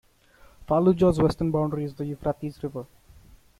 Fallujah's 0.67 1.19
western 1.19 1.51
boundary 1.51 1.83
is 1.83 1.93
the 1.93 2.05
Euphrates 2.07 2.63
River. 2.63 2.87